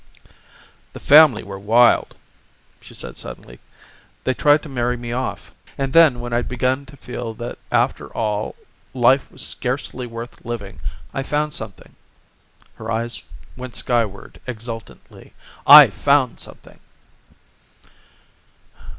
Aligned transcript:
"The 0.93 0.99
family 0.99 1.43
were 1.43 1.59
wild," 1.59 2.15
she 2.79 2.95
said 2.95 3.17
suddenly. 3.17 3.59
"They 4.23 4.33
tried 4.33 4.63
to 4.63 4.67
marry 4.67 4.97
me 4.97 5.11
off. 5.11 5.53
And 5.77 5.93
then 5.93 6.19
when 6.19 6.33
I'd 6.33 6.47
begun 6.47 6.87
to 6.87 6.97
feel 6.97 7.35
that 7.35 7.59
after 7.71 8.11
all 8.17 8.55
life 8.95 9.31
was 9.31 9.45
scarcely 9.47 10.07
worth 10.07 10.43
living 10.43 10.79
I 11.13 11.21
found 11.21 11.53
something" 11.53 11.93
her 12.77 12.89
eyes 12.91 13.21
went 13.55 13.75
skyward 13.75 14.41
exultantly 14.47 15.33
"I 15.67 15.91
found 15.91 16.39
something!" 16.39 16.79